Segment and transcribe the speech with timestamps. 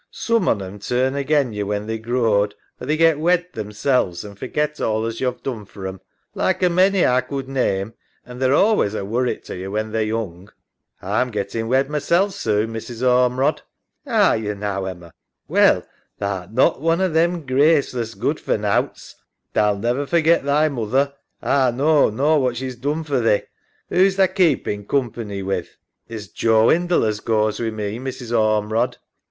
[0.09, 4.33] Soom on 'em turn again yo when they're growed or they get wed themselves an'
[4.33, 6.01] forget all as yo've done for 'em,
[6.33, 7.93] like a many A could name,
[8.25, 10.49] and they're allays a worrit to yo when they're young.
[11.03, 11.11] EMMA.
[11.19, 13.03] A'm gettin' wed masel' soon, Mrs.
[13.07, 13.61] Ormerod.
[14.03, 14.11] SARAH.
[14.15, 15.13] Are yo, now, Emma?
[15.47, 15.83] Well,
[16.17, 19.17] tha art not one o' them graceless good for nowts.
[19.53, 21.13] Tha'll never forget thy moother,
[21.43, 23.43] A knaw, nor what she's done for thee.
[23.89, 25.67] Who's tha keepin' coompa, ny with.?
[26.09, 26.17] EMMA.
[26.17, 28.31] It's Joe Hindle as goes wi' me, Mrs.
[28.35, 28.97] Ormerod.